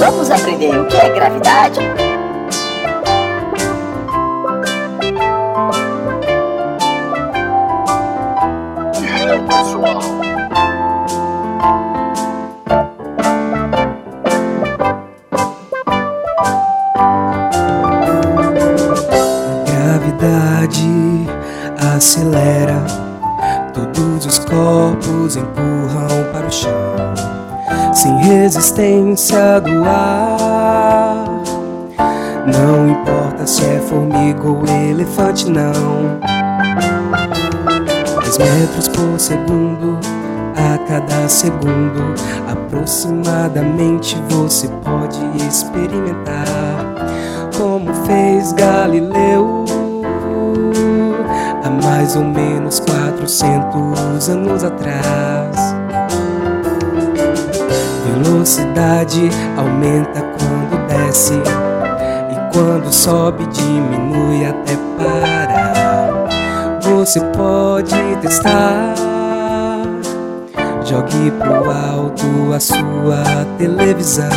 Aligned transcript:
Vamos 0.00 0.30
aprender 0.30 0.74
o 0.80 0.86
que 0.86 0.96
é 0.96 1.10
gravidade? 1.10 1.78
Gravidade 19.66 21.26
acelera, 21.94 22.82
todos 23.74 24.24
os 24.24 24.38
corpos 24.38 25.36
empurram 25.36 26.32
para 26.32 26.46
o 26.46 26.50
chão, 26.50 26.70
sem 28.00 28.16
resistência 28.16 29.60
do 29.60 29.84
ar. 29.84 31.26
Não 32.46 32.88
importa 32.88 33.46
se 33.46 33.62
é 33.62 33.78
formiga 33.78 34.48
ou 34.48 34.64
elefante, 34.66 35.50
não. 35.50 36.18
10 38.22 38.38
metros 38.38 38.88
por 38.88 39.20
segundo, 39.20 39.98
a 40.56 40.78
cada 40.88 41.28
segundo, 41.28 42.14
aproximadamente 42.50 44.16
você 44.30 44.66
pode 44.82 45.20
experimentar 45.46 46.46
como 47.58 47.92
fez 48.06 48.54
Galileu 48.54 49.66
há 51.62 51.68
mais 51.68 52.16
ou 52.16 52.24
menos 52.24 52.80
400 52.80 54.30
anos 54.30 54.64
atrás. 54.64 55.79
Velocidade 58.70 59.30
aumenta 59.56 60.20
quando 60.20 60.86
desce 60.86 61.34
e 61.34 62.52
quando 62.52 62.92
sobe 62.92 63.44
diminui 63.46 64.46
até 64.46 64.76
parar. 64.96 66.28
Você 66.80 67.20
pode 67.20 67.94
testar. 68.22 68.94
Jogue 70.84 71.32
pro 71.32 71.70
alto 71.70 72.52
a 72.54 72.60
sua 72.60 73.46
televisão. 73.58 74.28